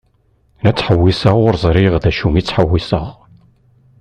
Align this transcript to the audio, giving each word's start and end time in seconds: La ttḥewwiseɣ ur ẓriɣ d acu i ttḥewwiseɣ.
La 0.63 0.71
ttḥewwiseɣ 0.73 1.35
ur 1.45 1.53
ẓriɣ 1.63 1.93
d 2.03 2.05
acu 2.09 2.27
i 2.35 2.41
ttḥewwiseɣ. 2.43 3.05